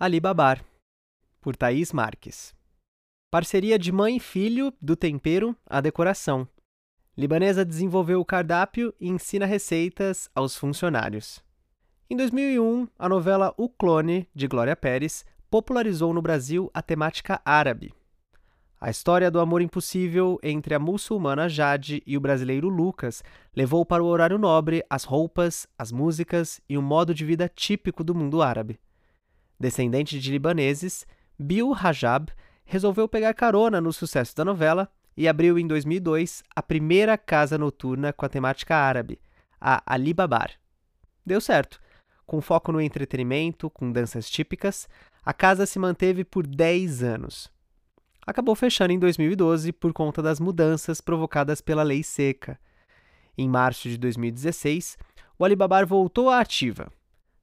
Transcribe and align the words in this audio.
Alibabar, 0.00 0.64
por 1.40 1.56
Thaís 1.56 1.92
Marques. 1.92 2.54
Parceria 3.32 3.76
de 3.76 3.90
mãe 3.90 4.18
e 4.18 4.20
filho, 4.20 4.72
do 4.80 4.94
tempero 4.94 5.56
à 5.66 5.80
decoração. 5.80 6.46
Libanesa 7.16 7.64
desenvolveu 7.64 8.20
o 8.20 8.24
cardápio 8.24 8.94
e 9.00 9.08
ensina 9.08 9.44
receitas 9.44 10.30
aos 10.32 10.56
funcionários. 10.56 11.42
Em 12.08 12.16
2001, 12.16 12.86
a 12.96 13.08
novela 13.08 13.52
O 13.56 13.68
Clone, 13.68 14.28
de 14.32 14.46
Glória 14.46 14.76
Pérez, 14.76 15.24
popularizou 15.50 16.14
no 16.14 16.22
Brasil 16.22 16.70
a 16.72 16.80
temática 16.80 17.42
árabe. 17.44 17.92
A 18.80 18.90
história 18.90 19.32
do 19.32 19.40
amor 19.40 19.62
impossível 19.62 20.38
entre 20.44 20.76
a 20.76 20.78
muçulmana 20.78 21.48
Jade 21.48 22.04
e 22.06 22.16
o 22.16 22.20
brasileiro 22.20 22.68
Lucas 22.68 23.24
levou 23.52 23.84
para 23.84 24.04
o 24.04 24.06
horário 24.06 24.38
nobre 24.38 24.84
as 24.88 25.02
roupas, 25.02 25.66
as 25.76 25.90
músicas 25.90 26.60
e 26.68 26.78
o 26.78 26.82
modo 26.82 27.12
de 27.12 27.24
vida 27.24 27.48
típico 27.48 28.04
do 28.04 28.14
mundo 28.14 28.40
árabe. 28.40 28.78
Descendente 29.58 30.20
de 30.20 30.30
libaneses, 30.30 31.06
Bill 31.38 31.72
Rajab 31.72 32.32
resolveu 32.64 33.08
pegar 33.08 33.34
carona 33.34 33.80
no 33.80 33.92
sucesso 33.92 34.36
da 34.36 34.44
novela 34.44 34.90
e 35.16 35.26
abriu 35.26 35.58
em 35.58 35.66
2002 35.66 36.44
a 36.54 36.62
primeira 36.62 37.18
casa 37.18 37.58
noturna 37.58 38.12
com 38.12 38.24
a 38.24 38.28
temática 38.28 38.76
árabe, 38.76 39.20
a 39.60 39.82
Alibabar. 39.86 40.52
Deu 41.26 41.40
certo. 41.40 41.80
Com 42.24 42.40
foco 42.40 42.70
no 42.70 42.80
entretenimento, 42.80 43.70
com 43.70 43.90
danças 43.90 44.28
típicas, 44.28 44.86
a 45.24 45.32
casa 45.32 45.66
se 45.66 45.78
manteve 45.78 46.24
por 46.24 46.46
10 46.46 47.02
anos. 47.02 47.50
Acabou 48.26 48.54
fechando 48.54 48.92
em 48.92 48.98
2012 48.98 49.72
por 49.72 49.92
conta 49.92 50.20
das 50.20 50.38
mudanças 50.38 51.00
provocadas 51.00 51.62
pela 51.62 51.82
Lei 51.82 52.02
Seca. 52.02 52.60
Em 53.36 53.48
março 53.48 53.88
de 53.88 53.96
2016, 53.96 54.98
o 55.38 55.44
Alibabar 55.44 55.86
voltou 55.86 56.28
à 56.28 56.40
ativa. 56.40 56.92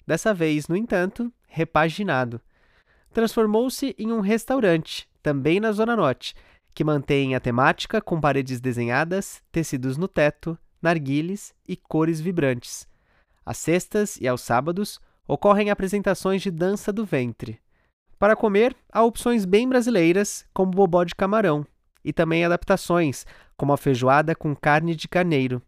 Dessa 0.05 0.33
vez, 0.33 0.67
no 0.67 0.77
entanto, 0.77 1.33
repaginado. 1.55 2.41
Transformou-se 3.13 3.95
em 3.97 4.11
um 4.11 4.19
restaurante, 4.19 5.07
também 5.23 5.57
na 5.61 5.71
Zona 5.71 5.95
Norte, 5.95 6.35
que 6.73 6.83
mantém 6.83 7.33
a 7.33 7.39
temática 7.39 8.01
com 8.01 8.19
paredes 8.19 8.59
desenhadas, 8.59 9.41
tecidos 9.53 9.95
no 9.95 10.05
teto, 10.05 10.57
narguiles 10.81 11.55
e 11.65 11.77
cores 11.77 12.19
vibrantes. 12.19 12.85
Às 13.45 13.57
sextas 13.57 14.17
e 14.17 14.27
aos 14.27 14.41
sábados 14.41 14.99
ocorrem 15.25 15.69
apresentações 15.69 16.41
de 16.41 16.51
dança 16.51 16.91
do 16.91 17.05
ventre. 17.05 17.61
Para 18.19 18.35
comer, 18.35 18.75
há 18.91 19.01
opções 19.01 19.45
bem 19.45 19.67
brasileiras, 19.69 20.45
como 20.53 20.71
bobó 20.71 21.05
de 21.05 21.15
camarão, 21.15 21.65
e 22.03 22.11
também 22.11 22.43
adaptações, 22.43 23.25
como 23.55 23.71
a 23.71 23.77
feijoada 23.77 24.35
com 24.35 24.53
carne 24.53 24.93
de 24.93 25.07
carneiro. 25.07 25.61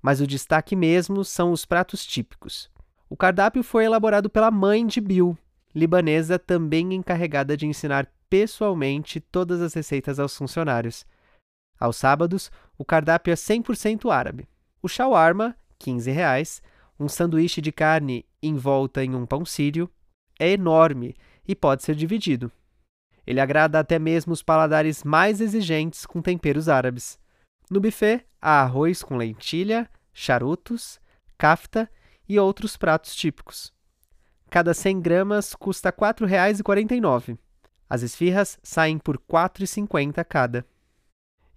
Mas 0.00 0.22
o 0.22 0.26
destaque 0.26 0.74
mesmo 0.74 1.22
são 1.22 1.52
os 1.52 1.66
pratos 1.66 2.04
típicos. 2.06 2.72
O 3.14 3.16
cardápio 3.16 3.62
foi 3.62 3.84
elaborado 3.84 4.28
pela 4.28 4.50
mãe 4.50 4.84
de 4.84 5.00
Bill, 5.00 5.38
libanesa 5.72 6.36
também 6.36 6.92
encarregada 6.94 7.56
de 7.56 7.64
ensinar 7.64 8.12
pessoalmente 8.28 9.20
todas 9.20 9.62
as 9.62 9.72
receitas 9.72 10.18
aos 10.18 10.36
funcionários. 10.36 11.06
Aos 11.78 11.96
sábados, 11.96 12.50
o 12.76 12.84
cardápio 12.84 13.30
é 13.30 13.36
100% 13.36 14.10
árabe. 14.10 14.48
O 14.82 14.88
shawarma, 14.88 15.56
15 15.78 16.10
reais, 16.10 16.60
um 16.98 17.08
sanduíche 17.08 17.60
de 17.60 17.70
carne 17.70 18.26
envolta 18.42 19.04
em 19.04 19.14
um 19.14 19.24
pão 19.26 19.44
sírio, 19.44 19.88
é 20.36 20.50
enorme 20.50 21.14
e 21.46 21.54
pode 21.54 21.84
ser 21.84 21.94
dividido. 21.94 22.50
Ele 23.24 23.38
agrada 23.38 23.78
até 23.78 23.96
mesmo 23.96 24.32
os 24.32 24.42
paladares 24.42 25.04
mais 25.04 25.40
exigentes 25.40 26.04
com 26.04 26.20
temperos 26.20 26.68
árabes. 26.68 27.16
No 27.70 27.80
buffet, 27.80 28.26
há 28.42 28.62
arroz 28.62 29.04
com 29.04 29.16
lentilha, 29.16 29.88
charutos, 30.12 30.98
kafta 31.38 31.88
e 32.28 32.38
outros 32.38 32.76
pratos 32.76 33.14
típicos. 33.14 33.72
Cada 34.50 34.72
100 34.72 35.00
gramas 35.00 35.54
custa 35.54 35.88
R$ 35.88 35.96
4,49. 35.96 37.38
As 37.88 38.02
esfirras 38.02 38.58
saem 38.62 38.98
por 38.98 39.16
R$ 39.16 39.22
4,50 39.28 40.24
cada. 40.24 40.66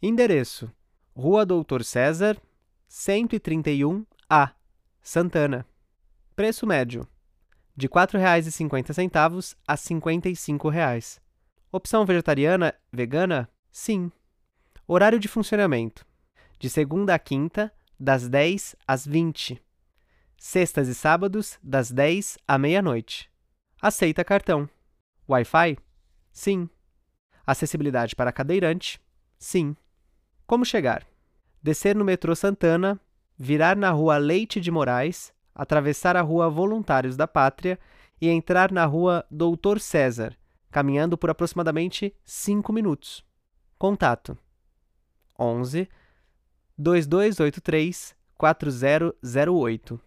Endereço: 0.02 0.72
Rua 1.16 1.46
Doutor 1.46 1.84
César, 1.84 2.42
131A, 2.90 4.52
Santana. 5.02 5.66
Preço 6.36 6.66
médio: 6.66 7.08
de 7.76 7.88
R$ 7.88 7.94
4,50 7.94 9.56
a 9.68 9.74
R$ 9.74 9.78
55,00. 9.78 11.20
Opção 11.72 12.06
vegetariana, 12.06 12.74
vegana? 12.92 13.50
Sim. 13.72 14.12
Horário 14.88 15.20
de 15.20 15.28
funcionamento: 15.28 16.06
de 16.58 16.70
segunda 16.70 17.14
a 17.14 17.20
quinta, 17.20 17.72
das 18.00 18.28
10 18.28 18.76
às 18.88 19.06
20 19.06 19.62
Sextas 20.38 20.88
e 20.88 20.94
sábados, 20.94 21.58
das 21.64 21.92
10 21.92 22.38
à 22.48 22.60
meia-noite. 22.60 23.30
Aceita 23.82 24.24
cartão. 24.24 24.70
Wi-Fi? 25.28 25.78
Sim. 26.32 26.70
Acessibilidade 27.46 28.16
para 28.16 28.32
cadeirante? 28.32 29.02
Sim. 29.40 29.76
Como 30.46 30.64
chegar? 30.64 31.06
Descer 31.62 31.96
no 31.96 32.06
metrô 32.06 32.36
Santana, 32.36 33.00
virar 33.36 33.76
na 33.76 33.90
rua 33.90 34.18
Leite 34.18 34.62
de 34.62 34.70
Moraes, 34.70 35.34
atravessar 35.56 36.16
a 36.16 36.22
rua 36.22 36.50
Voluntários 36.50 37.18
da 37.18 37.28
Pátria 37.28 37.80
e 38.22 38.30
entrar 38.30 38.72
na 38.72 38.86
rua 38.86 39.26
Doutor 39.32 39.80
César, 39.80 40.38
caminhando 40.70 41.18
por 41.18 41.32
aproximadamente 41.32 42.16
5 42.24 42.72
minutos. 42.72 43.26
Contato: 43.78 44.38
11 45.38 45.90
2283 46.78 48.16
4008 48.38 50.07